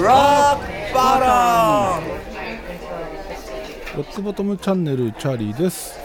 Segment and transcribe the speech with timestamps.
[0.00, 0.60] Rock
[0.92, 2.02] bottom!
[3.96, 5.96] ロックボトムチャンネルチャーリーです。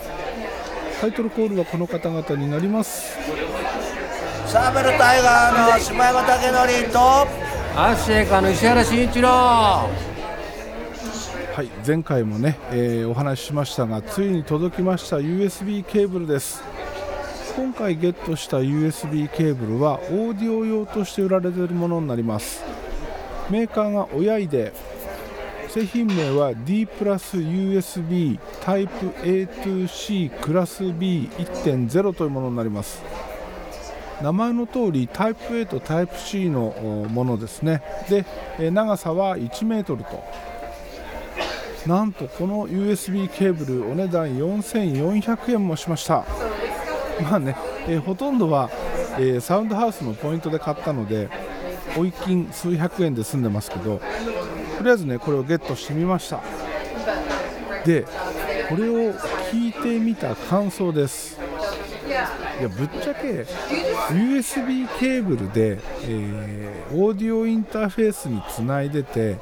[1.02, 3.18] タイトルコールはこの方々になります。
[4.46, 9.28] サーベルタイガーの島山武則とアッシェイカーの石原慎一郎。
[9.30, 9.88] は
[11.64, 16.64] い前回もね、えーお話ししましたがついに届きました USB ケーブルです
[17.56, 22.64] 今回ゲットした USB ケーブルはオーディオ用として売られているものになります。
[23.50, 24.74] メーカーが親いで。
[25.68, 33.02] 製品名は D プラス USB タイプ A2C クラス B1.0 というものになります。
[34.22, 37.82] 名前の通りタイプ A とタイプ C のものですね。
[38.58, 40.24] で長さは1メートルと。
[41.88, 46.26] なんとこの USB ケーブルお値段4400円もしました。
[47.22, 47.56] まあね、
[47.88, 48.70] えーほとんどは、
[49.18, 51.30] えーサウンドハウスのポイントで買ったので
[51.98, 54.02] おい金数百円で済んでますけど
[54.78, 56.40] とりあえずねこれをゲットしてみました。
[57.86, 58.06] で
[58.70, 59.14] これを
[59.52, 61.40] 聞いてみた感想です。
[62.60, 63.46] いやぶっちゃけ
[64.14, 69.38] USB ケーブルで、えーオーディオインターフェースにつないでて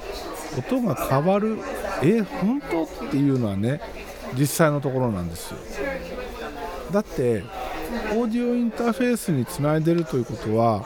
[0.55, 1.57] 音が変わる
[2.03, 2.83] え本当？
[2.83, 3.81] っていうのはね
[4.37, 5.57] 実際のところなんですよ。
[6.91, 7.43] だって
[8.15, 10.85] オーディオインターフェースにつないでるということは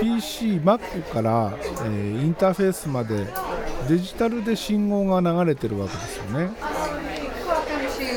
[0.00, 0.80] PC、Mac
[1.12, 3.26] から、えーインターフェースまで
[3.88, 6.50] デジタルで信号が流れてるわけですよね。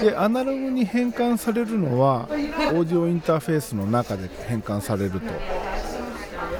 [0.02, 5.20] でアナログに変換されるのはオーディオインターフェースの中で変換されると。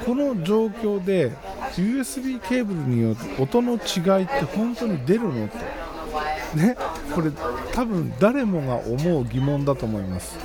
[0.04, 1.32] この状況で
[1.74, 5.58] USB ケーブルによる音の違いって本当に出るのと。
[6.56, 6.76] ね
[7.14, 7.30] これ
[7.72, 10.38] 多分誰もが思う疑問だと思います。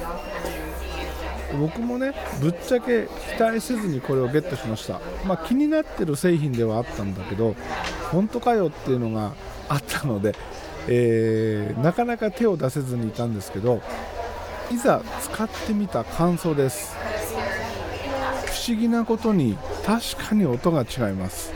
[1.60, 7.56] 僕もねぶっちゃけ期待せずにこれをゲットしました、まあ、気になってる製品ではあったんだけど
[8.12, 9.34] 本当かよっていうのが
[9.70, 10.36] あったので、
[10.88, 13.82] えーなかなか手を出せずにいたんですけど
[14.72, 16.96] いざ使ってみた感想です。
[18.46, 21.52] 不思議なことに確かに音が違います。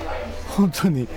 [0.49, 1.07] 本当に。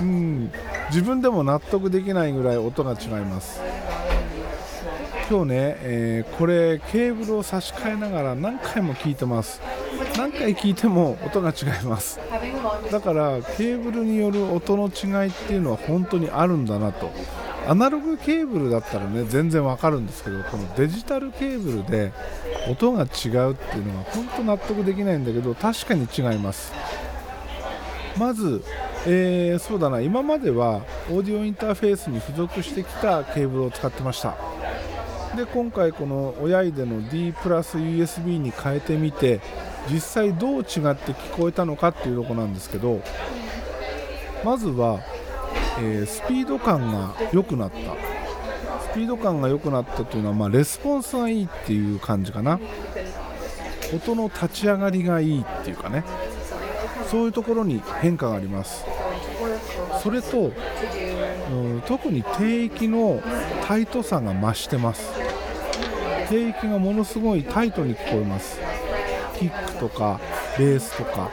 [0.00, 0.52] うん。
[0.90, 3.60] 自分でも納得できないぐらい音が違います。
[5.28, 9.60] 今日ね、えーこれケーブルを差し替えながら何回も聞いてます。
[10.16, 12.20] 何回聞いても音が違います。
[12.92, 17.10] だからケーブルによる音の違いっていうのは本当にあるんだなと。
[17.66, 22.12] アナログケーブルだったらね全然わかるんですけどこのデジタルケーブルで
[22.70, 26.72] 音が違うっていうのは本当納得できないんだけど確かに違います。
[28.16, 28.62] まず、
[29.06, 30.00] えーそうだな。
[30.00, 34.55] 今まではオーディオインターフェースに付属してきたケーブルを使ってました。
[35.36, 39.40] で今回この親いでの D プラス USB に変えてみて
[39.90, 43.02] 実際どう違って聞こえたのかっていうとこなんですけど
[44.44, 45.00] まずは、
[45.80, 47.76] えースピード感が良くなった。
[48.92, 52.60] スピード感が良くなったというのは、まあ、レスポンスがいいっていう感じかな。
[53.92, 56.04] 音の立ち上がりがいいっていうかね。
[57.10, 58.84] そういうところに変化があります。
[60.02, 60.52] それと、
[61.50, 63.22] うん特に低域の
[63.66, 65.12] タイトさが増してます。
[66.28, 68.58] 低域がものすごいタイトに聞こえます。
[69.38, 70.18] キックとか
[70.58, 71.30] ベースとか。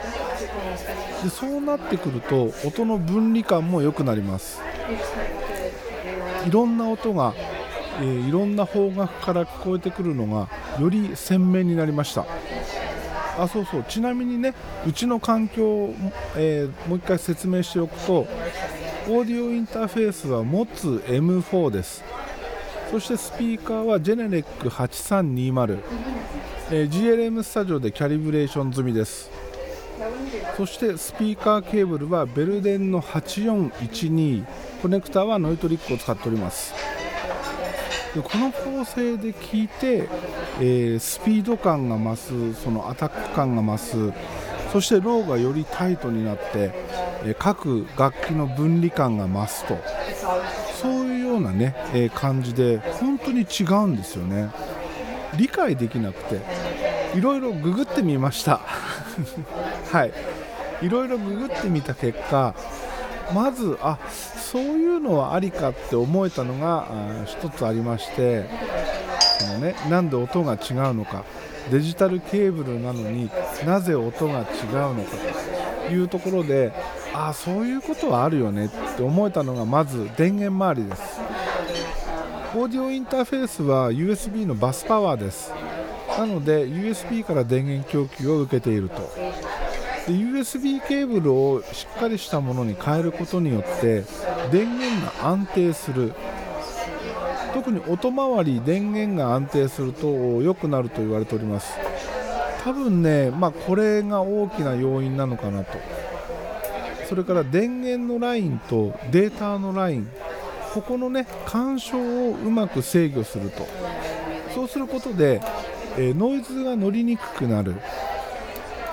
[1.22, 4.60] でそうなってくると音の分離感も良くなります。
[6.46, 7.34] いろんな音が、
[8.00, 10.48] えーいろんな方角から聞こえてくるのが
[10.80, 12.26] より鮮明になりました。
[13.36, 13.84] あそうそう。
[13.88, 14.54] ちなみにね
[14.86, 15.94] うちの環境を、
[16.36, 22.04] えーもう一回説明しておくとオーディオインターフェースは持つ M4 です。
[22.90, 25.78] そしてスピーカーはジェネレック8320、
[26.70, 29.30] えー GLM スタジオでキャリブレーション済みです。
[30.56, 34.44] そしてスピーカーケーブルはベルデンの8412
[34.82, 36.72] コネクタはノイトリックを使っております。
[38.14, 40.08] でこの構成で聞いて、
[40.60, 42.16] えースピード感が増
[42.54, 44.12] すそのアタック感が増す
[44.72, 46.72] そしてローがよりタイトになって、
[47.24, 49.78] えー各楽器の分離感が増すと
[50.80, 54.50] そういうようなね、えー感じで本当に違うんですよね。
[55.36, 56.40] 理解できなくて
[57.16, 58.60] いろいろググってみました。
[59.90, 60.12] はい。
[60.82, 62.54] いろいろググってみた結果
[63.32, 63.98] まずあ
[64.36, 66.86] そういうのはありかって思えたのが
[67.24, 68.44] 一つありまして
[69.38, 71.24] その、ね、なんで音が違うのか。
[71.70, 73.30] デジタルケーブルなのに
[73.64, 74.44] なぜ音が違う
[74.94, 75.16] のか。
[75.88, 76.72] というところで
[77.12, 78.66] ああそういうことはあるよね。
[78.66, 81.20] って思えたのがまず電源周りです。
[82.54, 85.52] オーディオインターフェースは USB のバスパワーです。
[86.18, 88.96] なので USB から電源供給を受けていると。
[90.06, 94.04] で USB ケーブルをしっかりしたものに変えることによって
[94.52, 96.12] 電源が安定する。
[97.64, 101.72] 特に音回り電源が安定すると良くなると言われております。
[102.62, 105.78] 多分ね、まあ、これが大きな要因なのかなと。
[107.08, 110.10] それから電源のラインとデータのライン
[110.74, 113.66] ここのね干渉をうまく制御すると。
[114.54, 115.40] そうすることで、
[115.96, 117.76] えー、ノイズが乗りにくくなる。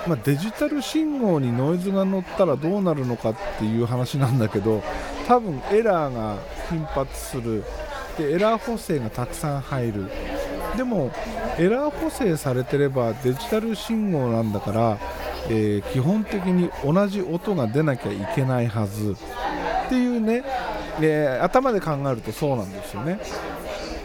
[0.07, 4.81] まあ、デジタル信号にノイズが乗ったらどうなるのかっていう話なんだけど
[5.27, 6.37] 多分エラーが
[6.69, 7.65] 頻発する。
[8.17, 10.11] でエラー補正がたくさん入る。
[10.75, 11.11] でも
[11.57, 14.97] エラー補正されてればデジタル信号なんだから、
[15.49, 19.15] えー、基本的に同じ音が出なきゃいけないはず。
[19.85, 20.43] っていうね、
[21.01, 23.19] えー、頭で考えるとそうなんですよね。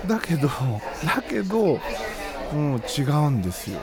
[0.06, 1.81] だけどだけど、
[2.53, 3.79] うん、違うんですよ。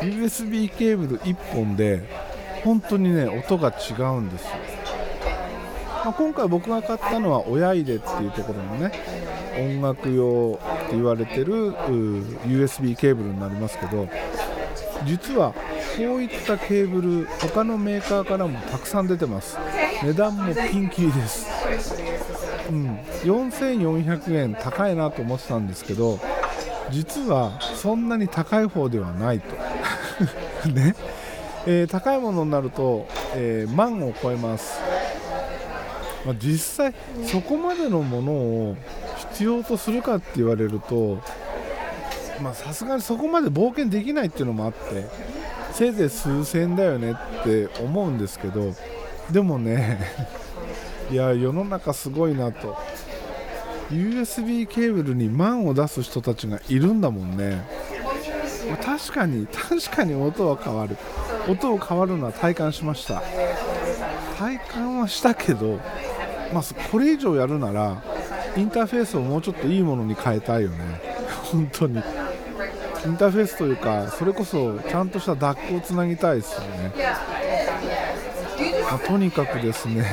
[0.00, 2.02] USB ケーブル1本で
[2.64, 4.48] 本当にね音が違うんですよ、
[6.10, 8.90] まあ、今回僕が買ったのは親入れっていうところのね
[9.56, 11.72] 音楽用って言われてる
[12.48, 14.08] USB ケーブルになりますけど
[15.06, 19.56] 実はこういったケーブル他のメーカーからもたくさん出てます。
[20.02, 21.46] 値段もピンキリです。
[22.70, 26.20] うん、4400円高いなと思ってたんですけど
[26.90, 29.54] 実はそんなに高い方ではないと。
[30.70, 30.96] ね。
[31.66, 34.80] えー、高いものになると、えー、万を超えます、
[36.24, 36.94] まあ、実際
[37.26, 38.76] そこまでのものを
[39.32, 41.22] 必要とするかって言われると
[42.54, 45.06] さすがにそこまで冒険できないっていうのもあって
[45.72, 48.74] せいぜい数千だよねって思うんですけど
[49.30, 49.98] でもね
[51.10, 52.76] いや世の中すごいなと。
[53.90, 57.64] USB ケーブルに万を出す人たちがいるんだもんね。
[58.84, 60.96] 確かに確かに音は変わる。
[61.48, 63.20] 音を変わるのは体感しました。
[64.38, 65.80] 体感はしたけど、
[66.52, 68.02] まあ、これ以上やるなら
[68.56, 71.00] インターフェースをもうちょっといいものに変えたいよね。
[71.44, 72.02] 本当に。
[73.06, 76.92] インターフェースというかそれこそちゃんとした DAC をつなぎたいですよね、
[78.82, 80.04] まあ、とにかくですね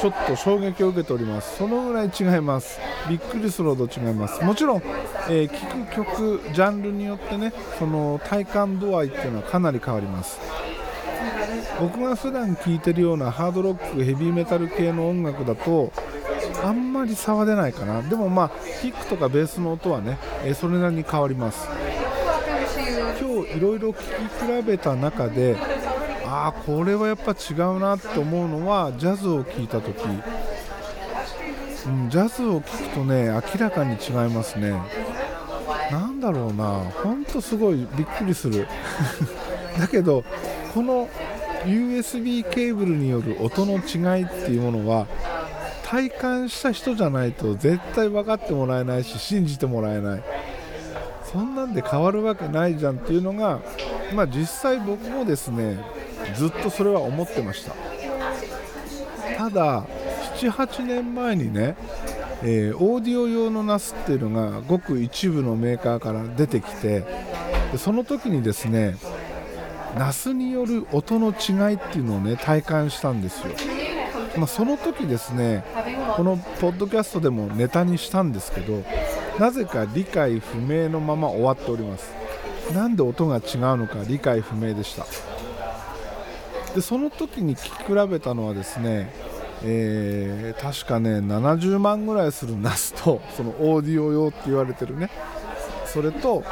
[0.00, 1.58] ちょっと衝撃を受けております。
[1.58, 2.80] そのぐらい違います。
[3.10, 4.42] びっくりするほど違います。
[4.42, 4.82] もちろん、
[5.28, 5.48] えー、
[5.92, 10.40] 聴く曲ジャンルによってねその体感度合いっていうのはかなり変わります。
[11.80, 15.92] 僕が普段聴いてるようなハードロックヘビーメタル系の音楽だと
[16.62, 18.02] あんまり差は出ないかな。
[18.02, 18.50] でもまあ
[18.80, 20.18] キックとかベースの音はね、
[20.54, 21.68] それなりに変わります。
[23.20, 25.56] 今日いろいろ聴き比べた中で
[26.26, 29.96] ああこれはやっぱ違うなって思うのはジャズを聴いた時、
[31.86, 34.70] うん、ジャズを聴くとね明らかに違いますね。
[35.90, 36.84] なんだろうな。
[37.02, 38.66] ほんとすごいびっくりする。
[39.78, 40.24] だけど
[40.72, 41.08] この
[41.64, 45.06] USB ケーブルによる音の違いっていうものは
[45.84, 50.22] 体感した人じゃないと絶対分かってもらえないし信じてもらえない。
[51.32, 53.60] そんなんで変わるわけないじゃんっていうのが
[54.14, 55.78] まあ実際僕もですね
[56.34, 57.74] ずっとそれは思ってました。
[59.36, 59.84] ただ
[60.36, 61.76] 78年前にね、
[62.42, 67.04] えー、オーディオ用のナスっていうのがごく一部のメーカーから出てきて
[67.72, 68.96] でその時にですね
[69.98, 73.54] ナスによる音の違いっていうのをね体感したんですよ、
[74.36, 75.64] まあ、その時ですね
[76.16, 78.84] このポッドキャストでもネタにしたんですけど
[79.38, 82.12] なぜか理解不明のまま終わっております。
[82.74, 83.42] なんで音が違う
[83.78, 85.06] のか理解不明でした。
[86.74, 89.10] でその時に聞き比べたのはですね、
[89.64, 95.10] えー、確かね70万ぐらいするナスとそのオーディオ用って言われてるね。
[95.86, 96.44] それと,、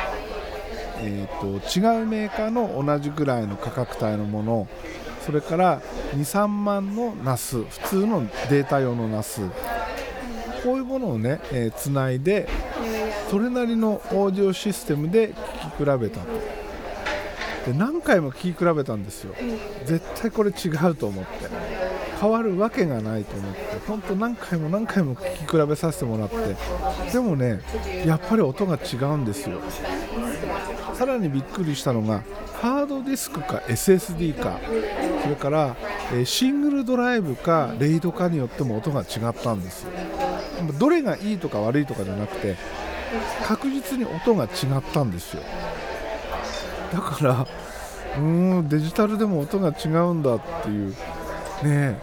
[1.00, 4.69] えーと、違うメーカーの同じぐらいの価格帯のもの
[5.25, 5.81] それから
[6.17, 9.43] 23万のナス普通のデータ用のナス
[10.64, 12.49] こういうものをね、えー、つないで
[13.31, 16.21] それなりのオーディオシステムで聞き比べた。
[16.21, 16.26] と。
[17.71, 19.35] で何回も聞き比べたんですよ、
[19.85, 21.31] 絶対これ違うと思って。
[22.21, 23.61] 変わるわけがないと思って。
[23.87, 26.57] 本当何回も何回も聞き比べさせてもらって。
[27.12, 27.61] でもね
[28.07, 29.61] やっぱり音が違うんですよ。
[30.99, 32.25] さらにびっくりしたのが
[32.61, 34.59] ハードディスクか SSD か
[35.23, 35.76] それから、
[36.12, 39.87] えシングルドライブかレイドかによっても音が違ったんです。
[40.76, 42.57] どれがいいとか悪いとかじゃなくて
[43.45, 45.43] 確実に音が違ったんですよ。
[46.93, 47.47] だから
[48.17, 50.97] うんデジタルでも音が違うんだっていう。
[51.62, 51.97] ね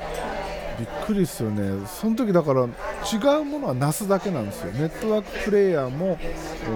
[0.80, 1.86] びっくりですよね。
[1.86, 2.66] その時だから
[3.12, 4.72] 違うものはなすだけなんですよ。
[4.74, 6.18] ネットワークプレイヤーも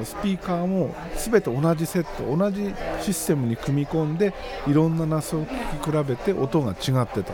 [0.04, 4.34] スピーカーも全て同じセット同じシステムに組み込んで
[4.68, 7.34] いろんなナスを聞き比べて音が違ってた。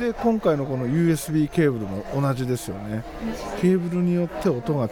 [0.00, 3.02] で今回のこの USB ケーブルも同じですよね。
[3.60, 4.90] ケーブルによって音が違う。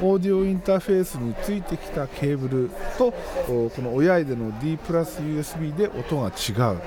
[0.00, 3.12] オーディオインターフェースについてきたケーブルと
[3.46, 6.76] この親指での D プラス USB で音が違う。
[6.76, 6.80] う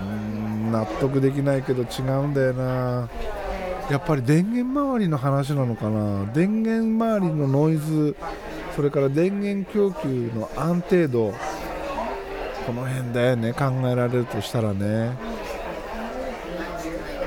[0.00, 3.08] ーん納得できないけど違うんだよな。
[3.90, 6.30] やっぱり電源周りの話なのかな？
[6.32, 8.16] 電源周りのノイズ
[8.76, 11.32] それから電源供給の安定度
[12.66, 15.16] この辺だよね考えられるとしたらね。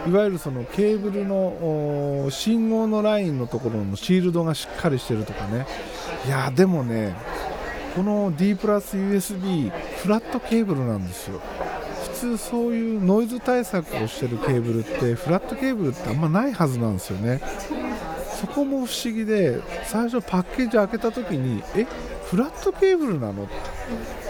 [0.07, 5.67] いわゆるそのケーブルの信号のラインのところのシールドがしっかりしてるとかね。
[6.25, 7.15] いやでもね
[7.95, 11.41] この D プラス USB フラットケーブルなんですよ。
[12.21, 17.41] 通そういうノイズ対策をしてるケーブルってフラットケーブルってあんまないはずなんですよね。
[18.39, 21.87] そこも不思議で最初パッケージ開けた時にえ
[22.25, 23.47] フラットケーブルなの？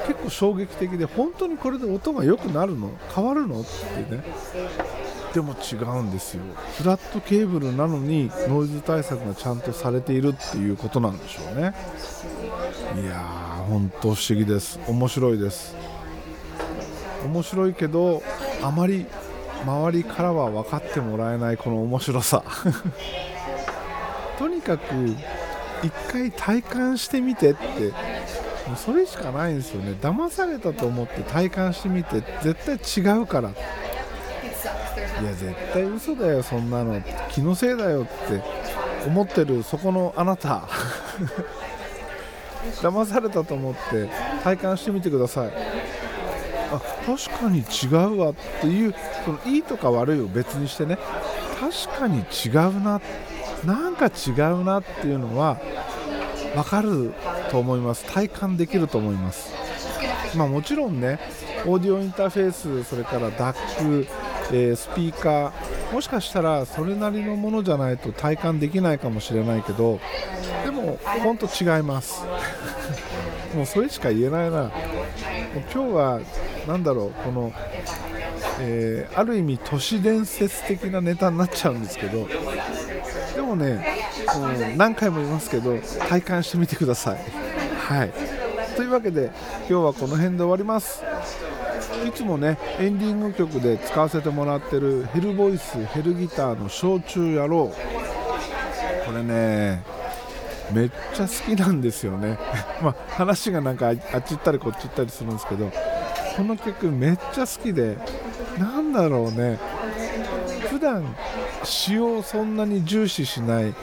[0.07, 2.91] 結構衝撃的で本当にこれで音が良くなるの？
[3.13, 3.62] 変わるの？
[3.62, 4.24] ってね。
[5.33, 6.43] でも違うんですよ。
[6.77, 11.74] フラットケーブルなのにノイズ対策がちゃんとされているっていうことなんでしょうね。
[13.01, 14.79] いやー本当不思議です。
[14.88, 15.75] 面白いです。
[17.25, 18.22] 面白いけど
[18.62, 19.06] あまり
[19.63, 22.44] 周りからは分かってもらえないこの面白さ。
[24.40, 24.84] とにかく
[25.84, 27.94] 一回体感してみてって。
[28.68, 29.98] もうそれしかないんですよね。
[30.01, 33.50] 騙されたと思って体感してみて絶対違うから。
[33.50, 37.01] いや絶対嘘だよそんなの。
[37.32, 38.42] 気のせいだよって
[39.06, 40.68] 思ってるそこのあなた。
[42.82, 44.10] 騙されたと思って
[44.44, 45.51] 体感してみてください。
[46.72, 50.98] あ確かに違うわっていうそのいいとか悪いを別にしてね
[51.60, 53.01] 確かに違うな
[53.66, 55.60] なんか違うなっていうのは
[56.56, 57.13] 分かる
[57.50, 58.06] と思います。
[58.06, 59.54] 体感できると思います。
[60.36, 61.20] まあもちろんね
[61.66, 64.08] オーディオインターフェースそれから DAC、
[64.51, 70.00] えースピーカーもしかしたらそれなりのものじゃないと体感できないかもしれないけど
[70.63, 72.24] でも本当違います。
[73.56, 74.72] もうそれしか言えないな。
[75.74, 76.20] 今日は
[76.68, 77.53] なんだろうこの、
[78.60, 82.27] えーある意味都市伝説的なネタになっちゃうんですけど
[83.36, 83.84] でもね、
[84.36, 85.77] うん何回も言いますけど
[86.08, 87.18] 体感してみてください。
[87.77, 88.12] はい
[88.77, 89.32] というわけで
[89.70, 91.03] 今日はこの辺で終わります。
[92.08, 97.68] いつもねエンディング曲で使わせてもらってるヘルボイスヘルギターの「焼酎野郎」
[99.06, 99.84] これね
[100.72, 102.39] めっちゃ好きなんですよね
[102.82, 104.01] まあ話がなんかあっち
[104.32, 105.70] 行ったりこっち行ったりするんですけど
[106.35, 107.97] この曲めっちゃ好きで
[108.57, 109.59] なんだろうね。
[110.69, 111.15] 普段
[111.63, 113.73] 詩をそんなに重視しない、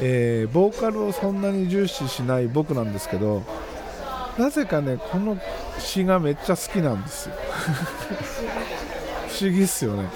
[0.00, 3.42] えーボーカルをそんなに重視しない僕なんですけど
[4.38, 5.38] なぜかねこの
[5.78, 7.34] 詩がめっちゃ好きなんですよ。
[9.28, 10.08] 不思議っすよね。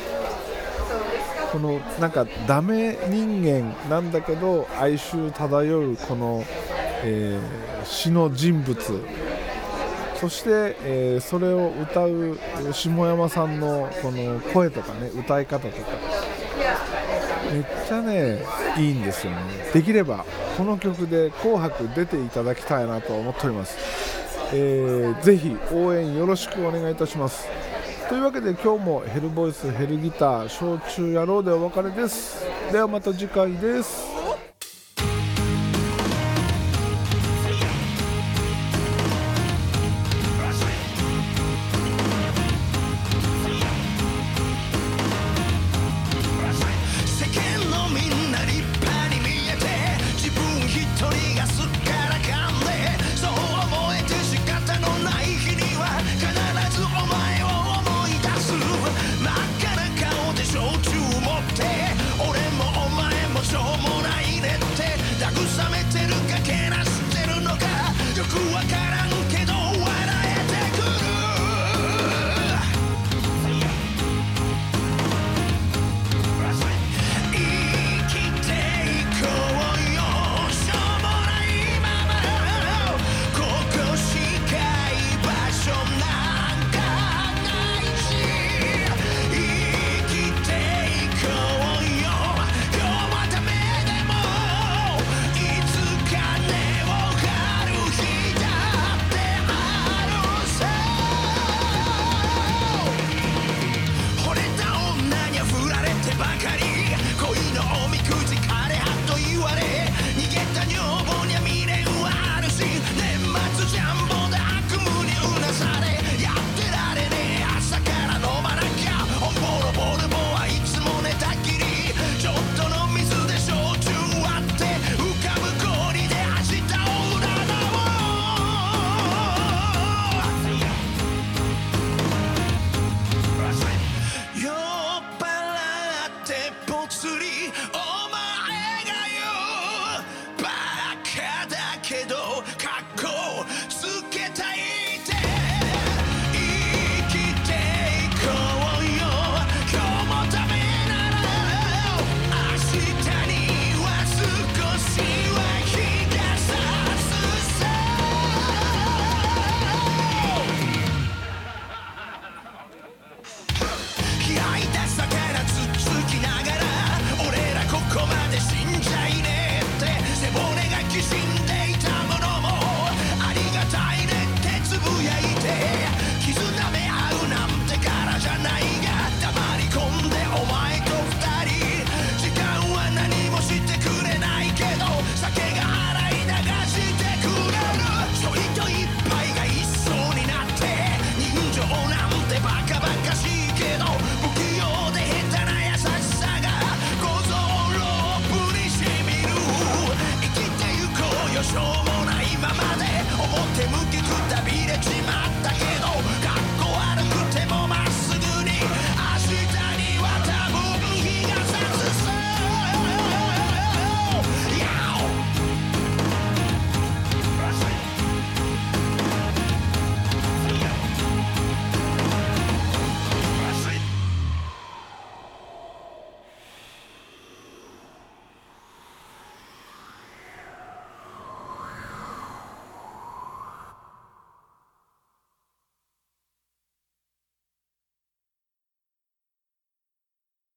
[1.51, 6.45] このなんかダメ人間なんだけど哀愁漂うこの、
[7.05, 8.77] えー詩の人物。
[10.21, 12.39] そして、えーそれを歌う
[12.73, 15.77] 下山さんのこの声とかね歌い方とか
[17.53, 18.39] めっちゃね
[18.77, 19.39] いいんですよね。
[19.73, 20.25] できれば
[20.57, 23.77] この曲で「紅白」出ていただきたいなと思っております、
[24.53, 27.47] えーぜひ応援よろしくお願いいたします。
[28.09, 32.45] というわけで今日もヘルボイスヘルギター焼酎野郎でお別れです。
[32.73, 34.18] ではまた次回です。